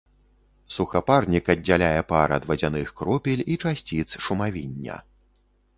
[0.75, 4.95] Сухапарнік аддзяляе пар ад вадзяных кропель і часціц шумавіння.